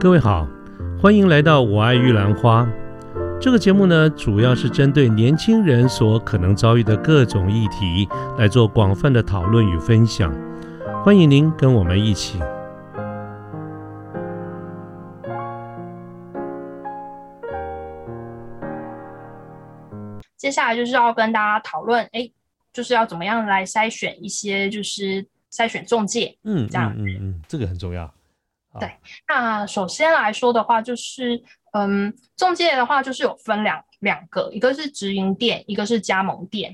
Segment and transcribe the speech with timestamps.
[0.00, 0.48] 各位好，
[0.98, 2.66] 欢迎来到我爱玉兰花。
[3.38, 8.08] 这个节目呢，主要是针对年轻人所可能遭遇的各种议题
[8.38, 10.34] 来做广泛的讨论与分享。
[11.04, 12.38] 欢迎您跟我们一起。
[20.38, 22.26] 接下来就是要跟大家讨论，哎，
[22.72, 25.22] 就是要怎么样来筛选一些，就是
[25.52, 28.10] 筛选中介，嗯，这样，嗯嗯，这个很重要。
[28.78, 31.42] 对，那首先来说的话，就是
[31.72, 36.72] 嗯，中介的话就是有分两两个，一个是直营店，一个是加盟店。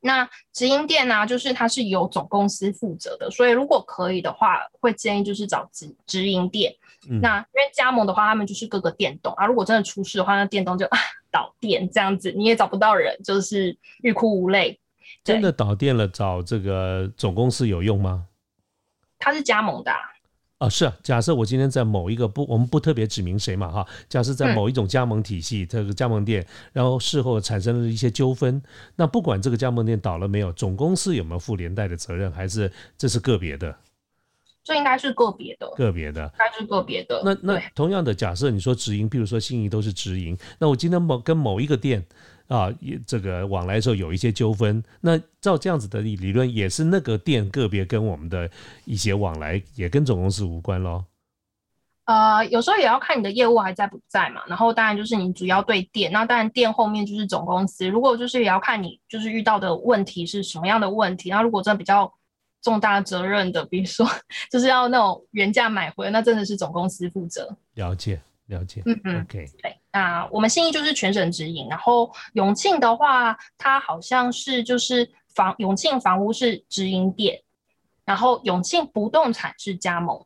[0.00, 6.74] 那直营店呢，就是它是由总公司负责的，所以如果可以的话，会建议就是找直直营店。
[7.20, 10.98] 那因为加盟的话，他们就是各个店东啊，如果真的出事的话，那店东就啊
[11.30, 14.78] 倒店这样子，你也找不到人，就是欲哭无泪。
[15.24, 18.26] 真的倒店了，找这个总公司有用吗？
[19.18, 19.90] 他是加盟的。
[19.90, 19.98] 啊，
[20.70, 20.96] 是啊。
[21.02, 23.86] 假设我今天在某一个不，我们不特别指明谁嘛，哈。
[24.08, 28.62] 假设在某一种加盟体系，这个加盟店，然后事后产生了一些纠纷，
[28.96, 33.76] 那不管这个加盟店倒了没有，总公司有没有负连带的责任，还是这是个别的？
[34.66, 37.22] 这应该是个别的，个别的，应该是个别的。
[37.24, 42.04] 那那同样的，假设你说直营，比如说信义都是直营，那我今天某跟某一个店。
[42.48, 48.48] 啊，也这个往来的时候有一些纠纷，那照这样子的理理论，也是那个店个别跟我们的
[48.84, 51.04] 一些往来，也跟总公司无关咯。
[52.04, 54.42] 呃，有时候也要看你的业务还在不在嘛。
[54.46, 57.88] 然后当然就是你主要对店，那当然店后面就是总公司。
[57.88, 61.30] 如果就是也要看你就是遇到的问题是什么样的问题。
[61.30, 62.14] 那如果真的比较
[62.66, 64.04] 重大责任的，比如说
[64.50, 67.56] 就是要那种原价买回，那真的是总公司负责。
[67.74, 68.20] 了解。
[68.48, 77.42] 了解，嗯嗯，OK，对，那我们信义就是全省直营，然后永庆的话，它好像是就是房永庆房屋是直营店，
[78.04, 80.16] 然后永庆不动产是加盟。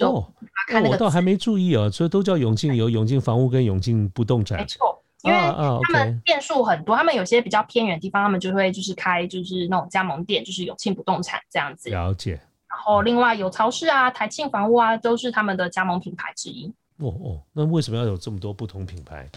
[0.00, 0.32] 哦，
[0.72, 4.93] 那我倒还没注意哦，所以都叫永庆有永庆房屋跟永庆不动产，没错，
[5.24, 11.90] 因为他们店数很多，他们有些比较偏远的地方，他们就会就是开就是那种加盟店，就是永庆不动产这样子。
[11.90, 12.40] 了解。
[12.68, 16.72] 然后另外有超市啊、台庆房屋啊，都是他们的加盟品牌之一。
[16.98, 19.28] 哦哦，那为什么要有这么多不同品牌？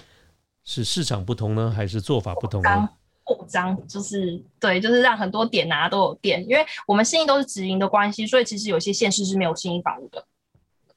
[0.63, 2.89] 是市场不同呢，还是做法不同呢？
[3.23, 10.25] 扩张就是对，就是让很多点啊都有店，因为我们信义都是直营的关系，所以其实有些县市是没有信义房屋的，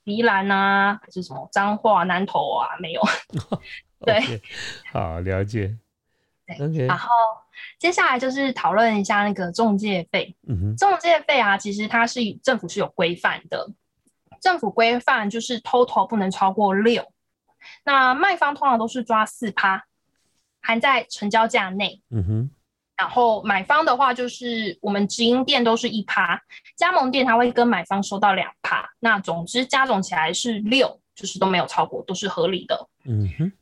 [0.04, 3.02] 宜兰啊还是什么彰化、南投啊没有。
[4.04, 4.40] 对，
[4.92, 5.76] 好了解。
[6.46, 7.08] 对，然后
[7.78, 10.34] 接下来就是讨论一下那个中介费。
[10.48, 13.70] 嗯哼，中介费啊，其实它是政府是有规范的。
[14.40, 17.12] 政府规范就是 total 不能超过六，
[17.84, 19.84] 那卖方通常都是抓四趴，
[20.62, 22.02] 含在成交价内。
[22.10, 22.50] 嗯哼，
[23.00, 26.38] 然后买方的话就是我们直营店都是一趴，
[26.76, 32.88] 加盟店他会跟买方收到两趴，那总之加总起来是六，就是都没有超过，都是合理的。
[33.06, 33.52] 嗯哼，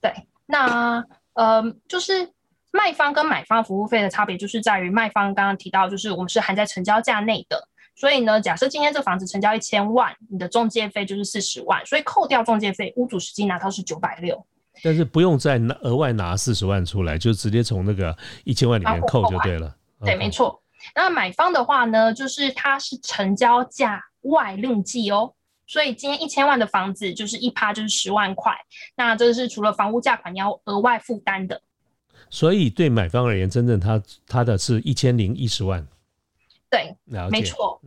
[0.00, 0.10] 对，
[0.46, 1.04] 那
[1.34, 2.32] 呃就是
[2.72, 7.68] 卖方跟买方服务费的差别就是在于卖方刚刚提到就是我们是含在成交价内的。
[7.94, 14.46] 所以呢，假设今天这房子成交一千万，你的中介费就是四十万，所以扣掉中介费，屋主实际拿到是九百六。
[14.82, 19.74] 但是不用再拿额外拿四十万出来，就直接从那个一千万里面扣就对了。
[20.04, 20.62] 对，没错。
[20.94, 25.34] 那买方的话呢，就是它是成交价外另计哦，
[25.66, 28.52] 所以今天一千万的房子就是一趴就是十万块，
[28.96, 31.60] 那这是除了房屋价款你要额外负担的。
[32.30, 35.86] 所以对买方而言，真正他他的是一千零一十万。
[36.70, 36.96] 对，
[37.30, 37.80] 没错。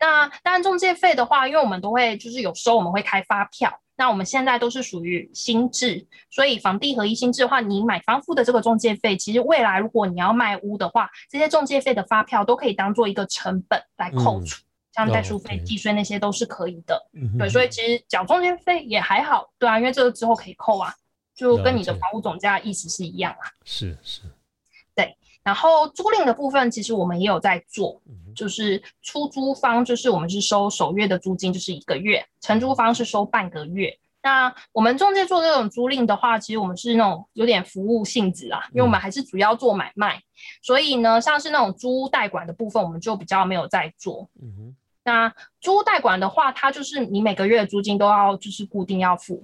[0.00, 3.70] 那当然，中介费的话，因为我们都会就是有时候我们会开发票。
[4.00, 16.98] 那我们现在都是属于新制，所以房地合一新制的话，你买房付的这个中介费，其实未来如果你要卖屋的话，这些中介费的发票都可以当做一个成本来扣除，像代书费、计税那些都是可以的。
[17.38, 20.94] 对，所以其实缴中介费也还好，对啊，因为这个之后可以扣啊，
[21.34, 23.52] 就跟你的房屋总价意思是一样啊。
[23.66, 24.22] 是是。
[25.42, 28.00] 然后租赁的部分，其实我们也有在做，
[28.34, 33.98] 就是出租方就是我们是收首月的租金，就是一个月；承租方是收半个月。
[34.22, 40.22] 那我们中介做这种租赁的话，其实我们是那种有点服务性质啊，因为我们还是主要做买卖，
[40.60, 44.28] 所以呢，像是那种租代管的部分，我们就比较没有在做。
[44.42, 44.76] 嗯哼。
[45.02, 49.42] 那租代管的话，它就是你每个月的租金都要就是固定要付，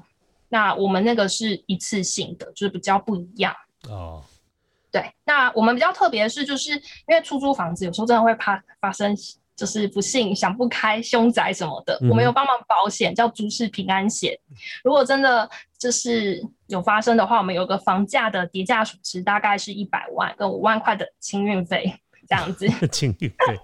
[0.50, 3.54] 那我们那个是一次性的，就是比较不一样。
[3.88, 4.22] 哦。
[4.96, 9.14] 对，那我们比较特别的是，就是因为出租房子有时候真的会怕发生，
[9.54, 14.34] 就是不幸想不开、凶宅什么的，我们有帮忙保险，叫租事平安险。
[14.82, 15.46] 如果真的
[15.78, 21.92] 就是有发生的话，我们有个房价的叠价损失，大概是一百万跟五万块的清运费
[22.26, 22.66] 这样子。
[22.88, 23.60] 清运费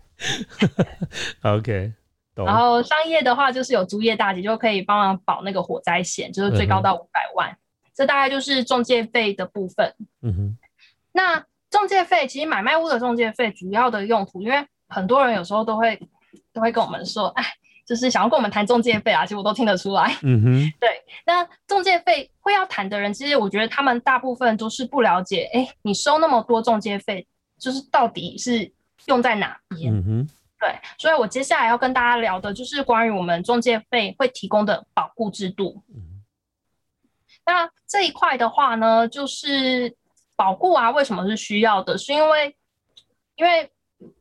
[1.40, 1.94] ，OK。
[2.36, 7.56] 然后商业的话就是有租业大姐就可以帮忙保那个火灾险，就是最高到五百万。
[7.94, 9.94] 这大概就是中介费的部分。
[10.20, 10.58] 嗯哼。
[11.12, 16.00] 那中介费其实买卖屋的中介费主要的用途，因为很多人有时候都会
[16.52, 17.44] 都会跟我们说，哎，
[17.86, 20.14] 就是想要跟我们谈中介费啊，其实我都听得出来。
[20.22, 20.72] 嗯哼。
[20.80, 27.26] 对，那中介费会要谈的人，其实我觉得他们大部分都是不了解，哎，你收那么多中介费，
[27.58, 28.72] 就是到底是
[29.06, 29.94] 用在哪边？
[29.94, 30.28] 嗯哼。
[30.60, 35.82] 对，所以我接下来要跟大家聊的就是关于我们中介费会提供的保护制度。
[37.44, 39.92] 那这一块的话呢，就是
[40.36, 41.96] 保护啊，为什么是需要的？
[41.98, 42.56] 是因为
[43.36, 43.70] 因为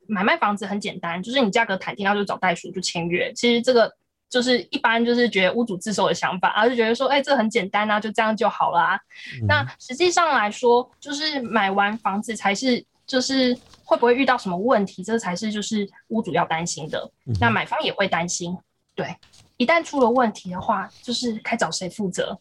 [0.07, 3.31] 买卖房子很简单，就是你价格谈定，然后就找代书就签约。
[3.33, 3.91] 其实这个
[4.29, 8.99] 就是一般就是觉得屋主自首的想法，而是觉得说，哎，这很简单啊，就这样就好了啊。
[9.47, 13.57] 那实际上来说，就是买完房子才是就是。
[13.83, 15.03] 会不会遇到什么问题？
[15.03, 17.11] 这才是就是屋主要担心的。
[17.41, 18.57] 那买方也会担心，
[18.95, 19.13] 对，
[19.57, 22.39] 一旦出了问题的话，就是该找谁负责？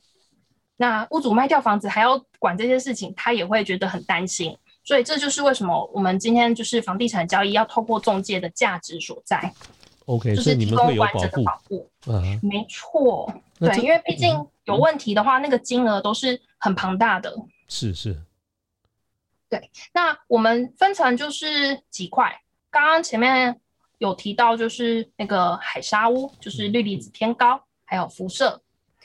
[0.81, 4.57] 那屋主卖掉房子还要管这些事情，他也会觉得很担心。
[4.83, 9.53] 所以这就是为什么我们今天就是房地产交易要透过中介的价值所在。
[10.07, 11.87] OK，就是提供完整的保护。
[12.07, 14.35] 嗯，没错，对，因为毕竟
[14.65, 17.37] 有问题的话，那个金额都是很庞大的。
[17.69, 18.17] 是是。
[19.51, 22.41] 对，那我们分成就是几块。
[22.71, 23.61] 刚刚前面
[23.99, 28.63] 有提到，就是那个海沙屋，就是氯离子偏高，还有辐射。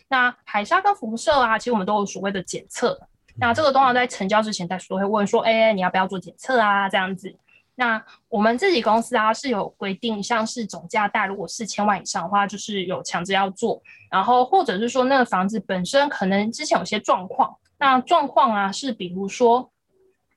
[0.07, 2.99] 那海沙跟辐射啊，其实我们都有所谓的检测。
[3.37, 7.35] 那这个通常在成交之前，大家都会问说：“哎，你要不要做检测啊？”这样子。
[7.75, 13.81] 那我们自己公司啊是有规定，像是总价贷如果四千万以上的话，就是有强制要做。
[14.09, 19.69] 然后或者是说那个房子本身可能之前有些状况，那状况啊是比如说。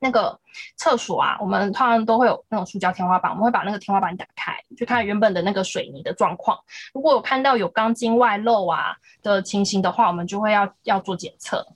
[0.00, 0.38] 那个
[0.76, 6.58] 厕所啊，我们通常都会有那种塑胶天花板，我们会把那个天花板打开，去看原本的那个水泥的状况。
[6.92, 11.66] 如果有看到有钢筋外露啊的情形的话，我们就会要要做检测。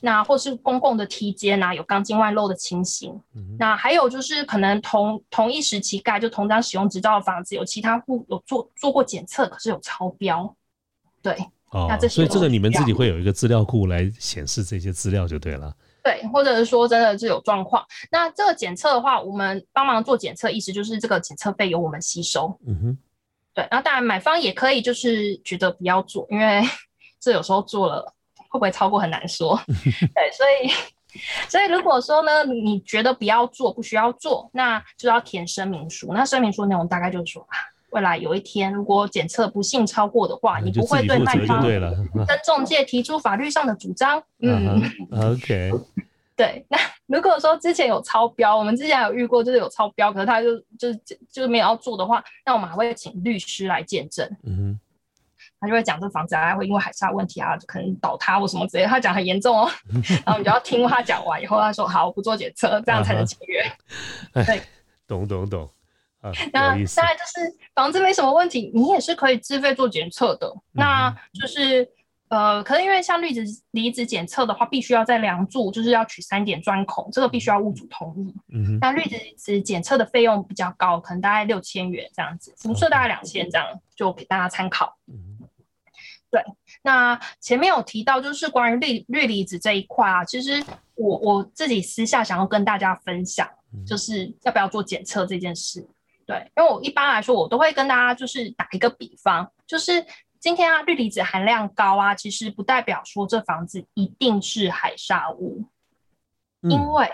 [0.00, 3.18] 那或是公共的梯间啊，有钢筋外露的情形。
[3.58, 10.54] 那还有就是可能同同一时期盖就同张使用执照的房子，有其他户有做做过检测，可是有超标。
[11.20, 11.36] 对，
[11.88, 15.74] 那这所以这个你们自己会有一个资料库来显示这些资料就对了。
[16.02, 22.58] 对，或者是说真的是有状况，那这个检测的话，我们帮忙做检测，意思就是这个检测费由我们吸收。
[22.66, 22.98] 嗯哼，
[23.54, 26.62] 对，然后当然买方也可以就是觉得不要做，因为
[27.20, 28.12] 这有时候做了
[28.48, 29.56] 会不会超过很难说。
[29.66, 30.68] 对，所以
[31.48, 36.12] 所以如果说呢，你觉得不要做，不需要做，那就要填声明书。
[36.12, 37.71] 那声明书内容大概就是说啊。
[37.92, 44.22] 未来有一天，如果检测不幸超过的话，你不会对卖方跟 中介提出法律上的主张。
[44.40, 44.82] 嗯，
[45.32, 45.70] OK。
[46.34, 50.96] 对，那如果说之前有超标，我们之前有遇过，就是有超标，可是他就就是
[51.30, 54.28] 就是没有要做的话，那我们还会请律师来见证。
[54.44, 54.78] 嗯
[55.60, 59.70] 他就会讲这房子啊会因为海沙问题啊，可能倒塌或什么之类，他讲很严重哦。
[60.26, 63.62] 然后你就要听他讲完以后，他说好，我不做检测，这样才能签约。
[64.44, 64.60] 对，
[65.06, 65.68] 懂懂懂。
[66.52, 70.52] 那大概就是房子没什么问题，你也是可以自费做检测的。
[70.72, 71.88] 那就是
[72.28, 73.42] 呃，可能因为像氯子
[73.72, 78.34] 离子检测的话，必须要在梁柱，就是要取三点钻孔，这个必须要屋主同意。
[78.52, 84.96] 嗯那氯子子检测的费用比较高，可能大概六千元这样子，辐射大概两千这样，就给大家参考。
[85.08, 85.38] 嗯。
[86.30, 86.42] 对，
[86.82, 90.64] 那前面有提到就是关于氯氯离子这一块啊，其实
[90.94, 93.46] 我我自己私下想要跟大家分享，
[93.86, 95.86] 就是要不要做检测这件事。
[96.26, 100.04] 对，因为我一般来说，我都会跟大家就是打一个比方，就是
[100.40, 105.64] 今天啊，氯离子含量高啊，其实不代表说这房子一定是海沙屋，
[106.62, 107.08] 因为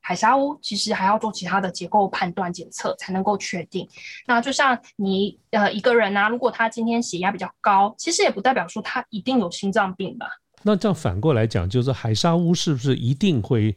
[0.00, 3.88] 海沙屋其实还要做其他的结构判断检测才能够确定。
[4.26, 10.26] 那就像你呃一个人啊，如果他今天血压比较高，其实也不代表说他一定有心脏病吧？
[10.62, 13.76] 那这样反过来讲，就是海沙屋是不是一定会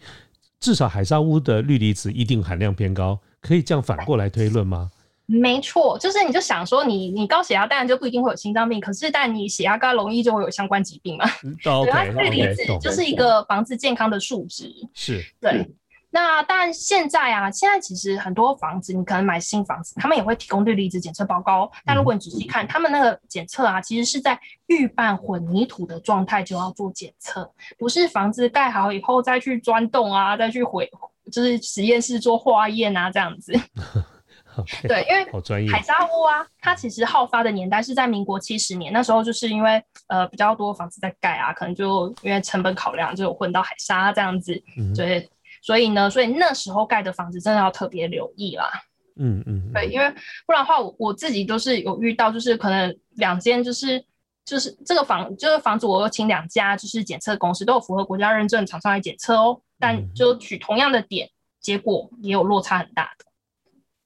[0.59, 3.19] 至少海沙屋的氯离子一定含量偏高？
[3.43, 4.89] 可以这样反过来推论吗？
[5.25, 11.25] 没错，就是你就想说，你你高血压当然就不一定会有心脏病，可是但你血压高容易就会有相关疾病嘛。
[11.61, 14.71] 对，它氯离子就是一个房子健康的数值。
[14.93, 15.69] 是，对。
[16.15, 21.71] 那但现在啊，现在其实很多房子，你可能买新房子，他们也会提供氯离子检测报告。
[21.85, 30.87] 但如果你仔细看，他们那个检测啊，其实是在预拌混凝土的状态就要做检测，不是房子盖好以后再去钻洞啊，再去毁。
[31.33, 33.51] 就是实验室做化验啊，这样子。
[34.87, 44.53] 对，因为海沙屋啊，它其实好发的年代是在民国七十年，那时候就是因为呃比较多房子在盖啊，可能就因为成本考量，就混到海沙这样子。
[44.95, 45.27] 对，
[45.63, 48.69] 所以呢，所以那时候盖的房子真的要特别留意啦。
[49.15, 50.07] 嗯嗯，对，因为
[50.45, 54.05] 不然的话，我我自己都是有遇到，就是可能两间就是
[54.45, 63.25] 就是这个房这个房子，我有请两家就是检测公司都有符合国家认证厂商来检测哦，但就取同样的点，结果也有落差很大的。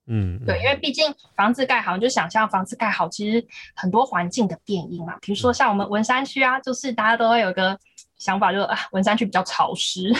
[0.08, 7.78] 嗯，对，因为毕竟房子盖好，你就想象房子盖好，其实很多环境的变因嘛，比如说像我们文山区啊，就是大家都会有个
[8.18, 10.12] 想法，就是啊，文山区比较潮湿。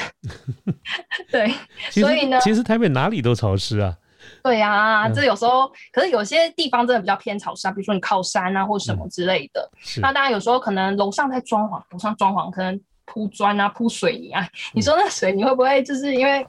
[1.32, 1.52] 对，
[1.90, 3.98] 所以呢，其实台北哪里都潮湿啊。
[4.44, 9.68] 对啊，这有时候，可是有些地方真的比较偏潮湿啊，比如说你靠山啊，或什么之类的。
[10.02, 16.46] 那当然有时候可能楼上在装潢，楼上装潢可能铺砖啊、铺水泥啊，你说那水泥会不会就是因为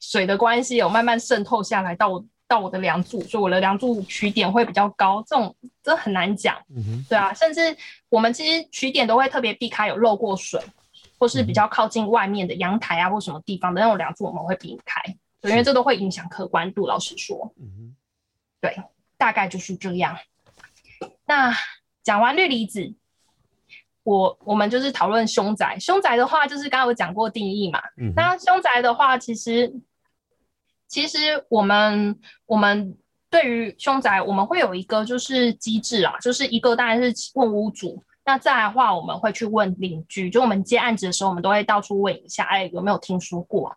[0.00, 5.22] 水的关系有慢慢渗透下来到我到我的梁柱，所以我的梁柱取点会比较高？
[5.26, 6.56] 这种真的很难讲。
[7.08, 7.76] 对啊，甚至
[8.08, 10.58] 我们其实取点都会特别避开有漏过水，
[11.18, 15.00] 或是比较靠近外面的阳台啊或什么地方的那种梁柱，我们会避开。
[15.42, 16.86] 对，因为这都会影响客观度。
[16.86, 17.94] 老实说，嗯
[18.60, 18.74] 对，
[19.18, 20.16] 大概就是这样。
[21.26, 21.54] 那
[22.02, 22.94] 讲完氯离子，
[24.08, 25.76] 我我们就是讨论凶宅。
[25.78, 27.78] 凶宅的话，就是刚刚我讲过定义嘛。
[28.00, 28.10] 嗯。
[28.16, 29.70] 那凶宅的话，其实
[30.86, 32.96] 其实我们我们
[33.28, 38.02] 对于凶宅，我们会有一个就是机制啊，就是一个当然是问屋主。
[38.24, 43.76] 那再来的话，我们会去问邻居，就我们接案子的时候，我们都会到处问一下，哎，有没有听说过啊？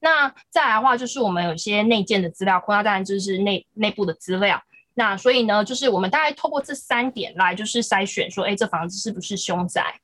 [0.00, 4.60] 那再来的话，就是我们有一些内建的资料库，那当然就是内内部的资料。
[4.94, 10.00] 那所以呢，就是我们大概透过这三点来，就是筛选说，哎，这房子是不是凶宅？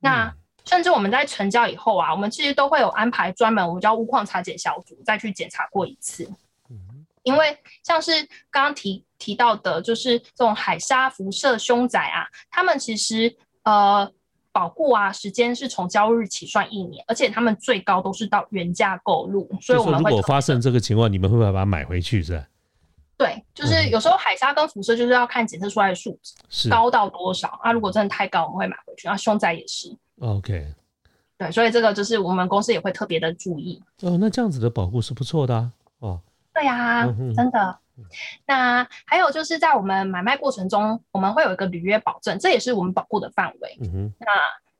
[0.00, 0.32] 那
[0.64, 6.28] 甚至我们在成交以后啊，我们其实都会有安排专门我们叫物况查检小组再去检查过一次。
[7.24, 8.10] 因为像是
[8.50, 14.10] 刚刚提提到的，就是这种海沙辐射凶宅啊，他们其实呃
[14.50, 22.24] 保护啊时间是从交日起算一年，而且他们最高都是到原价购入，所以我们如果发生这个情况，你们会不会把它买回去？
[22.24, 22.44] 是吧？
[23.22, 29.06] 对，就是有时候海沙跟辐射就是要看检测出来的数值高到多少啊，如果真的太高，我们会买回去。
[29.06, 29.96] 啊，凶宅也是。
[30.20, 30.74] OK。
[31.38, 33.80] 对，所以这个就是我们公司也会特别的注意。
[34.00, 35.72] 哦，那这样子的保护是不错的啊。
[36.00, 36.20] 哦。
[36.52, 37.78] 对呀，真的。
[38.46, 43.78] 那还有就是在我们买卖过程中，我们会有一个履约保证，这也是我们保护的范围。
[43.80, 44.26] 嗯那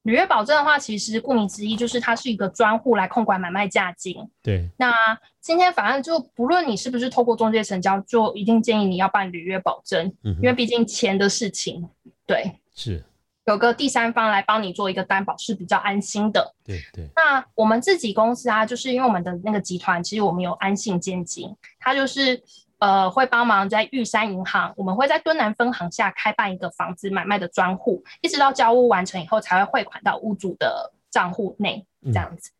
[0.02, 4.16] 履约保证的话，其实顾名思义就是它是一个专户来控管买卖价金。
[4.42, 4.68] 对。
[4.76, 4.92] 那
[5.40, 11.88] 今天反正就不论你是不是透过中介成交，就一定建议你要办履约保证，因为毕竟钱的事情，
[12.26, 12.58] 对。
[12.74, 13.04] 是。
[13.46, 16.54] 有个第三方来帮你做一个担保是比较安心的。
[16.64, 17.08] 对对。
[17.16, 22.40] 那我们自己公司啊，就是因为我们的那个集团，其实我们有安信监金，它就是
[22.82, 32.50] 呃会帮忙在玉山银行，我们会在敦南分行下开办一个房子买卖的专户，一直到交屋完成以后才会汇款到屋主的账户内，这样子。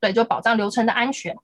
[0.00, 1.36] 对，就保障流程的安全。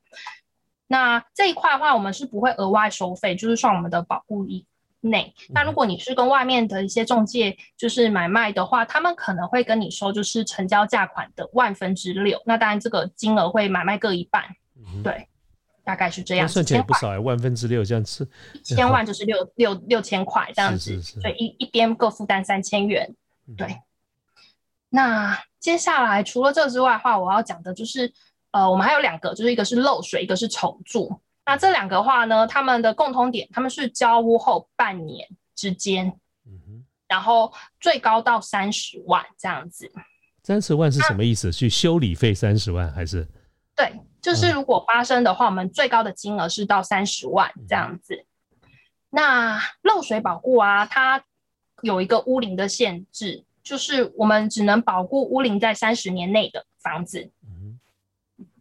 [0.88, 4.66] 那这一块的话，我们是不会额外收费，就是算我们的保护一。
[5.06, 14.42] 内，那如果你是跟外面的一些中介就是买卖的话，他们可能会跟你说就是成交价款的万分之六，那当然这个金额会买卖各一半，
[15.02, 15.28] 对，
[15.84, 16.48] 大概是这样。
[16.48, 23.14] 算起来不少哎，万分之六这样子，一千万就是六六六千块这样子，所以一一边各负担三千元，
[23.56, 23.78] 对。
[24.88, 28.12] 那接下来除了这之外的话，我要讲的就是
[28.52, 31.20] 呃，我们还有两个，就是一个是漏水，一个是重住。
[31.44, 36.06] 那这两个话呢，他们的共通点，他们是交屋后半年之间，
[36.46, 39.90] 嗯哼，然后最高到三十万这样子。
[40.44, 41.50] 三十万是什么意思？
[41.50, 43.26] 去修理费三十万还是？
[43.74, 43.92] 对，
[44.24, 48.24] 就是如果发生的话，我们最高的金额是到三十万这样子。
[49.10, 51.22] 那漏水保护啊，它
[51.82, 57.30] 有一个屋龄的限制，就是我们只能保护屋龄在三十年内的房子。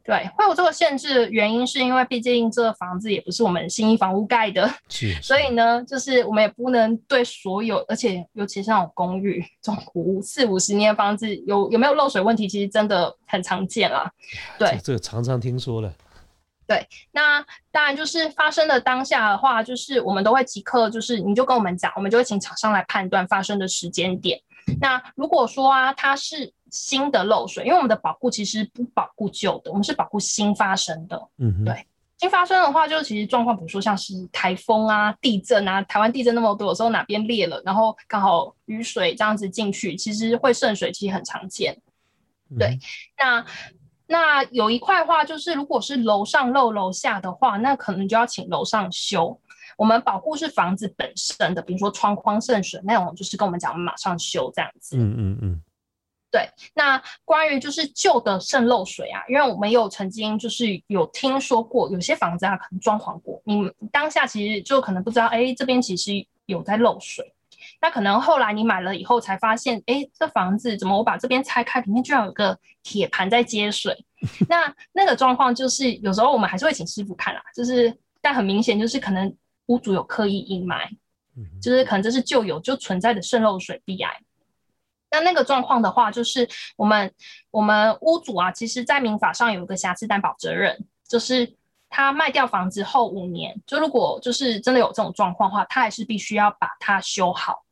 [0.06, 14.12] 对，会有这个限制，原因是因为毕竟这个房子也不是我们新一房屋盖的，是， 所以呢，就是我们也不能对所有，而且尤其是那种公寓、中古屋四五十年的房子，有有没有漏水问题，其实真的很常见啦。
[14.60, 15.94] 对，这个常常听说了。
[16.66, 24.40] 对，那当然就是发生的当下的话，就是我们都会即刻，就是你就跟我们讲，我们就会请厂商来判断发生的时间点。
[24.80, 31.30] 那如果说啊，它是新的漏水，因为我们的保护其实不保护旧的，我们是保护新发生的。
[31.38, 31.86] 嗯，对，
[32.18, 41.80] 新发生的话，就是其实状况，比如说像是台风啊、地震啊，台湾地震那么多，有时候哪边裂了，然后刚好雨水这样子进去，其实会渗水，其实很常见。
[42.58, 42.80] 对，
[43.18, 43.46] 那
[44.08, 49.40] 那有一块话就是，如果是楼上漏楼下的话，那可能就要请楼上修。
[49.78, 54.98] 我们保护是房子本身的，比如说窗框渗水那种，就是跟我们讲，马上修这样子。
[54.98, 55.62] 嗯嗯嗯。
[56.34, 67.32] 对，那关于就是旧的渗漏水啊，因为我们有曾经就是有听说过，有些房子啊可能装潢过，你当下其实就可能不知道，哎，这边其实有在漏水。
[67.80, 73.96] 那可能后来你买了以后才发现，哎，这房子怎么我把这边拆开，里面居然有个铁盘在接水。
[74.50, 79.32] 那那个状况就是有时候我们还是会请师傅看啦，就是但很明显就是可能
[79.68, 80.90] 屋主有刻意隐瞒，
[81.62, 84.20] 就是可能这是旧有就存在的渗漏水壁癌。
[85.14, 87.14] 那那个状况的话，就是我们
[87.52, 90.76] 我们屋主啊，其实在民法上有一个瑕疵担保责任，
[91.08, 91.56] 就是
[91.88, 97.64] 他卖掉房子后五年，就如果就是真的有这种状况的话，他还是必须要把它修好。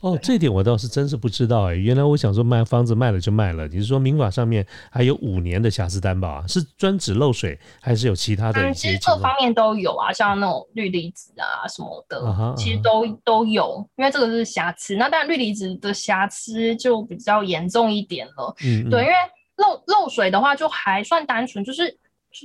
[0.00, 1.74] 哦，这点我倒是真是不知道哎。
[1.74, 6.44] 原来我想说卖房子卖了就卖了，你是说民法上面还有五年的瑕疵担保啊？
[6.48, 8.72] 是专指漏水，还是有其他的？
[8.72, 13.86] 其实各方面都有啊，像那种氯离子啊什么的，其实都都有。
[13.96, 18.54] 因为这个是瑕疵，那当然氯离子的瑕疵就比较严重一点了。
[18.64, 19.14] 嗯，对，因为
[19.56, 21.94] 漏漏水的话就还算单纯，就是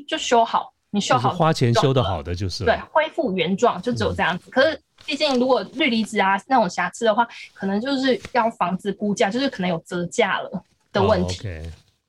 [0.05, 4.51] 就修好，你修好花钱修的好的就是对，恢复原状就只有这样子。
[4.51, 4.77] 可是。
[5.05, 11.41] 毕竟，如果氯离子啊那种瑕疵的话，可能就是要防止估价，就是可能有折价了的问题。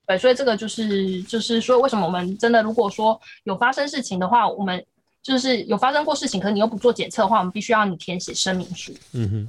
[0.06, 4.84] 对，所以这个就是就是说，为什么我们真的如果说有发生事情的话，我们
[5.22, 8.92] 就是有发生过事情，可是你又不做检测的话，我们必须要你填写声明书。
[9.12, 9.48] 嗯哼。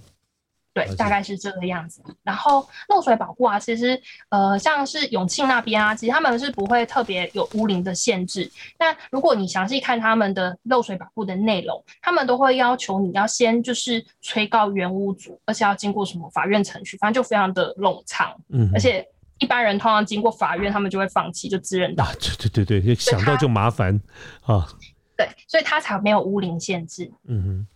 [0.78, 2.04] 对，大概是这个样子。
[2.22, 8.48] 然后漏水保护啊，其实呃，像是永庆那边啊，其实他们是不会特别有屋龄的限制。
[8.78, 18.36] 但如果你详细看他们的漏水保护的内容，他们都会要求你要先就是催告原屋主，而且要经过什么法院程序，反正就非常的冗长。
[18.50, 19.04] 嗯，而且
[19.40, 22.06] 一般人通常经过法院，他们就会放弃，就自认倒。
[22.14, 24.00] 对对对对，想到就麻烦
[24.44, 24.68] 啊。
[25.16, 27.12] 对，所以他才没有屋龄限制。
[27.28, 27.68] 嗯哼。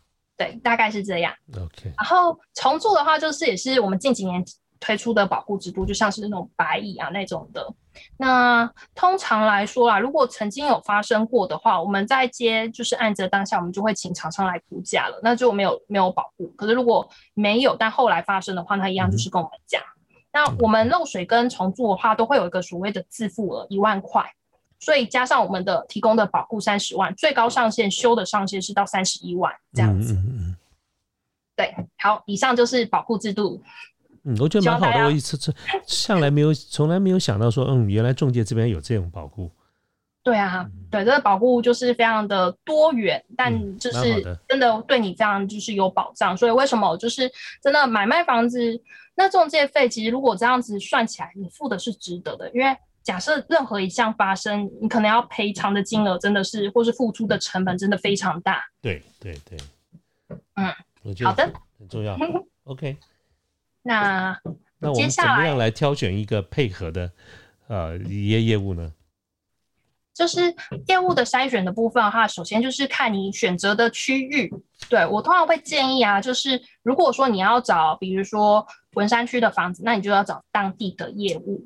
[0.41, 1.31] 对，大概是这样。
[1.55, 4.43] OK，然后重做的话，就是也是我们近几年
[4.79, 7.71] 推出的保护制度，就像是那种白蚁啊那种的。
[8.17, 16.47] 那通常来说啦，如果曾经有发生过的话，我们在接就是案子的当下，我们就会请厂商来估价了，那就没有没有保护。
[16.57, 19.79] 可是如果没有，但后来发生的话，那一样就是跟我们讲。
[20.33, 24.33] 那我们漏水跟重做的话，都会有一个所谓的自付额一万块。
[24.81, 30.17] 所以加上我们的提供的保护三十万，最高上限修的上限是到三十一万这样子。
[31.55, 33.61] 对，好，以上就是保护制度。
[34.23, 35.05] 嗯，我觉得蛮好的。
[35.05, 35.53] 我一次次
[35.85, 39.51] 向来没有，从来没有想到说，嗯，原来中介这边有这种保护。
[40.23, 46.35] 对啊，对，这个保护就是非常的多元，但就是真的对你这样就是有保障。
[46.35, 48.59] 所以为什么就是真的买卖房子，
[49.13, 52.75] 那中介费其实如果这样子算起来，你付的是值得的，因为。
[53.03, 58.61] 假设任何一项发生，你可能要赔偿的金额真的是，或是付出的成本真的非常大。
[58.81, 59.57] 对对对，
[60.55, 60.73] 嗯，
[61.23, 62.17] 好的，很重要。
[62.65, 62.95] OK，
[63.81, 64.39] 那
[64.77, 67.11] 那我们怎么样来挑选一个配合的
[67.67, 68.93] 呃业业务呢？
[70.13, 70.53] 就是
[70.87, 74.53] 业务的筛选的部分的话，首先就是看你选择的区域。
[74.89, 81.65] 对我通常会建议啊，就是如果说你要找，比如说文山区的房子，那你就要找当地的业务。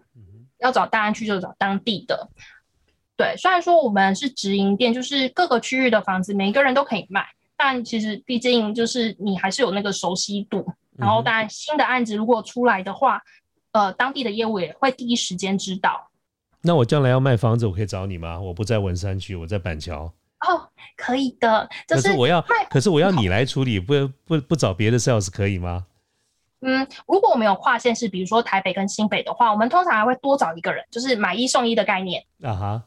[0.66, 2.28] 要找大安区就找当地的，
[3.16, 3.36] 对。
[3.38, 7.24] 虽然说我们是直营店，就是各个区域的房子每一个人都可以卖，
[7.56, 10.66] 但其实毕竟就是你还是有那个熟悉度。
[10.98, 13.22] 然后当然新的案子如果出来的话，
[13.74, 16.10] 呃，当地的业务也会第一时间知道。
[16.62, 18.40] 那我将来要卖房子，我可以找你吗？
[18.40, 20.12] 我不在文山区，我在板桥。
[20.48, 21.70] 哦，可以的。
[21.88, 23.94] 可是我要，可是我要你来处理，不
[24.26, 25.86] 不不找别的 sales 可以吗？
[26.62, 32.24] 嗯，如果我们有跨县市，比如说台北跟新北的话，我们通常还会多找一个人，就是买一送一的概念。
[32.42, 32.84] 啊哈，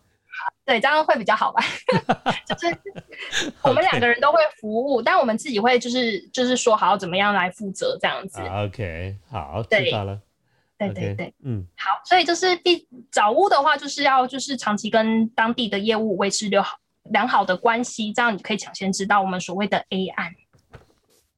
[0.64, 1.62] 对，这样会比较好吧？
[2.46, 2.76] 就是
[3.62, 8.40] 我们两个人都会服务，但我们自己会就是就是说好怎么样来负责这样子。
[8.40, 10.20] OK，好，知道了。
[10.78, 20.32] 对对对，嗯，好，所以就是第找屋的话，就是要就是长期跟当地的业务维持良好良好的关系，这样你可以抢先知道我们所谓的 A 案。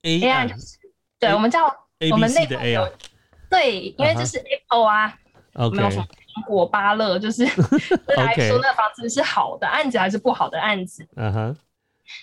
[0.02, 0.78] A 案就是，
[1.18, 1.74] 对，我们叫。
[2.10, 2.90] 我们内部有
[3.50, 5.18] 对，因为这是 Apple 啊，
[5.72, 7.44] 没有什么苹果、芭乐，就是
[8.16, 11.06] 来说那房子是好的案子还是不好的案子。
[11.16, 11.56] 嗯哼，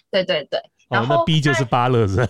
[0.09, 0.59] 对对对。
[0.89, 2.27] 然后 B 就是芭乐是？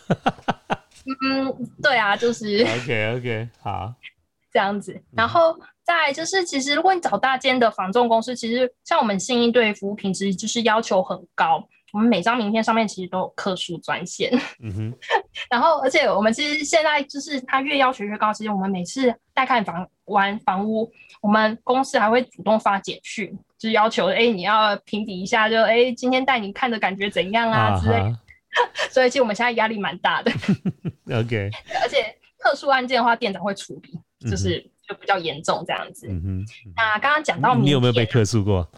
[1.23, 2.63] 嗯，对啊，就是。
[2.63, 3.93] OK OK，好，
[4.51, 4.99] 这样子。
[5.15, 11.69] 然后再就是，其实如果你找大间的房仲公司，其实像我们信义对服务品质就是要求很高。
[11.97, 14.31] 我们每张名片上面其实都有客数专线，
[14.61, 14.93] 嗯哼，
[15.49, 20.87] 然后而且我们其实现在就是他越要求越高，其实我们每次带看房完房屋，
[21.23, 27.99] 我们公司还会主动发简讯，就是要求哎你要评比一下，就哎今天带你看的感觉怎样啊之类，
[28.93, 30.31] 所以其实我们现在压力蛮大的，
[31.19, 31.49] OK，
[31.81, 36.07] 而且特殊案件的话店长会处理，就是就比较严重这样子。
[36.07, 38.69] 嗯哼，那刚刚讲到你有没有被克克诉过？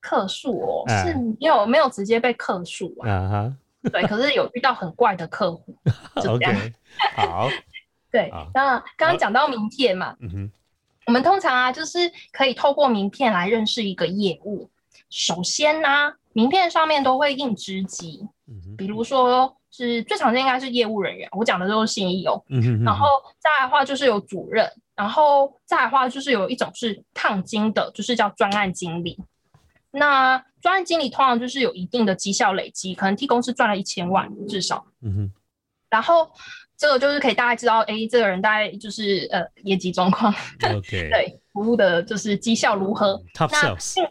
[0.00, 0.84] 克数哦？
[0.88, 3.08] 哎是没有没有直接被克数啊？
[3.10, 3.56] 啊哈
[3.90, 5.74] 对，可是有遇到很怪的客户，
[6.20, 6.54] 就这样。
[6.54, 6.72] ，OK，
[7.16, 7.48] 好，
[8.12, 10.52] 对，那刚刚讲到名片嘛，嗯哼，
[11.06, 11.98] 我们通常啊，就是
[12.30, 14.68] 可以透过名片来认识一个业务。
[15.08, 18.28] 首先呢、名片上面都会印职级，
[18.76, 22.44] 比如说是最常见应该是业务人员，我讲的都是信义哦。
[22.48, 23.06] 嗯哼，然后
[23.38, 29.18] 再来的话就是有主任，然后再来的话就是有一种是烫金的，就是叫专案经理。
[29.92, 34.86] 那专案经理通常就是有一定的绩效累积，可能替公司赚了一千万至少。
[35.02, 35.30] 嗯哼，
[35.88, 36.30] 然后
[36.76, 43.20] 这个就是可以大概知道，哎，这个人大概就是呃业绩状况，OK， 对服务的就是绩效如何。
[43.34, 44.10] ，Top 那 Sales，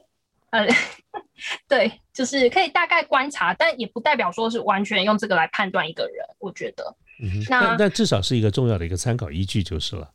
[0.51, 0.67] 呃，
[1.69, 6.25] 对，就是可以大概观察，但也不代表说是完全用这个来判断一个人。
[6.39, 10.09] 我觉得，嗯哼，那但但至少是一个重要的一个参考依据就是了。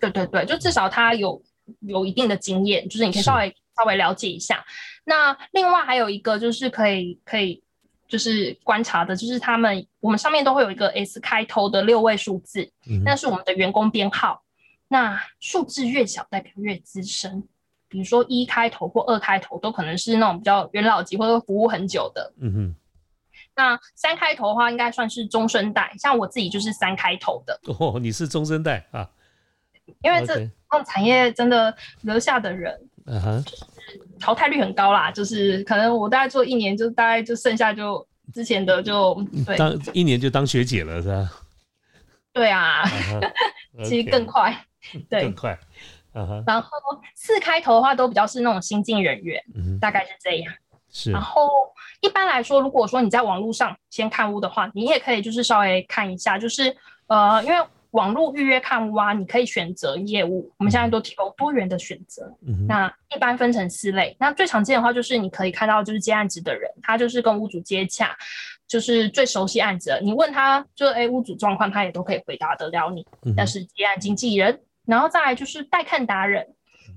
[0.00, 1.42] 对对对，就至少他有
[1.80, 4.64] 有一定的经验，就是你可以是稍微稍微了解一下。
[5.04, 7.62] 那另外还有一个就是可以可以
[8.08, 14.42] 就是观察的，就是他们我们上面都会有一个 S 开头的六位数字，嗯，那是我们的员工编号。
[14.88, 17.46] 那数字越小代表越资深，
[17.88, 22.32] 比如说一开头或二开头都可能是那种比较元老级或者服务很久的。
[22.40, 22.74] 嗯哼，
[23.54, 29.06] 那三开头的话，应该算是中生代，像我自己就是三开头的，哦，你是中生代啊
[30.02, 30.34] 因为这
[30.70, 33.44] 种产业真的留下的人啊哈，
[34.20, 39.14] 淘汰率很高啦，就是可能我大概做一年，就大概就剩下就之前的就
[39.46, 39.56] 对。
[39.56, 41.30] 当一年就当学姐了是吧？
[42.32, 42.84] 对啊，
[43.84, 44.54] 其实更快。
[45.08, 45.22] 对。
[45.22, 45.58] 更，快，
[46.46, 46.70] 然后
[47.14, 50.52] 四开头的话都比较是那种新进人员，嗯哼，大概是这样。
[50.90, 51.10] 是。
[51.10, 51.48] 然后
[52.00, 56.74] 一般来说，如果说你在网络上先看屋的话，你也可以就是稍微看一下，就是
[57.08, 57.66] 呃，因为
[57.98, 62.32] 网络预约看屋啊，你可以选择业务，我们现在都提供多元的选择。
[62.46, 68.16] 嗯，那一般分成四类，那最常见的话就是你可以看到就是接案子的人，他就是跟屋主接洽，
[68.68, 73.00] 就是最熟悉案子的，你问他就是哎屋主状况，他也都可以回答得了你。
[73.22, 76.46] 嗯哼那是接案经纪人，然后再来就是带看达人。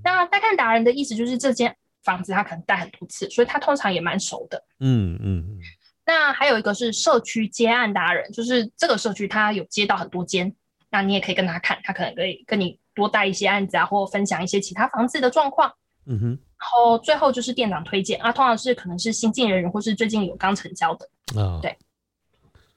[0.04, 4.62] 那带看达人的意思就是这间房子他可能带很多次，所以他通常也蛮熟的。
[4.78, 5.58] 嗯嗯嗯
[6.04, 10.52] 那还有一个是社区接案达人，就是这个社区他有接到很多间，
[10.92, 15.72] 那你也可以跟他看，他可能可以跟你多带一些案子啊，或分享一些其他房子的状况。
[16.04, 21.08] 嗯哼，然后最后就是店长推荐啊，通常是可能是新进人员或是最近有刚成交的。
[21.40, 21.76] 啊，对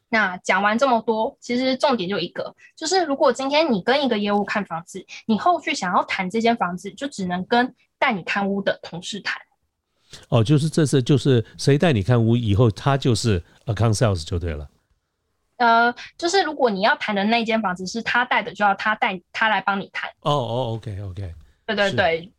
[0.09, 9.41] 那讲完这么多，其实重点就一个，就是如果今天你跟一个业务看房子，你后续想要谈这间房子，就只能跟带你看屋的同事谈。
[10.29, 14.69] 哦，就是这次就是谁带你看屋，以后他就是 account sales 就对了。
[15.57, 20.09] 呃，就是如果你要谈的那间房子是他带的，就要他带他来帮你谈。
[20.21, 21.33] 哦哦，OK OK，
[21.65, 22.31] 对对对。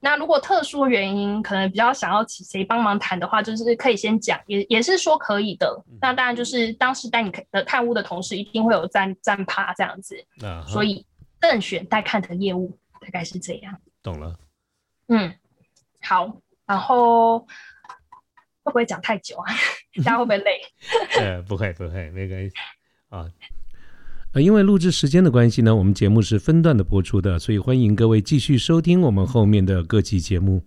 [0.00, 5.82] 那如果特殊原因，可能比较想要请谁帮忙谈的话，就是可以先讲，也也是说可以的。
[6.00, 11.04] 那当然就是当时带你的看屋的同事一定会有站站趴这样子，啊哈，所以
[11.40, 13.76] 任选带看的业务大概是这样。
[14.00, 14.38] 懂了。
[15.08, 15.34] 嗯，
[16.02, 16.32] 好，
[16.64, 17.44] 然后
[18.68, 19.52] 会不会讲太久啊？
[20.04, 20.60] 大家会不会累？
[21.18, 22.54] 呃，不会不会，没关系
[23.08, 23.26] 啊。
[24.34, 30.62] 呃，因为录制时间的关系呢，我们节目是分段的播出的，所以欢迎各位继续收听我们后面的各期节目。